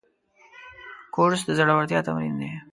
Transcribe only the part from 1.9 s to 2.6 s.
تمرین دی.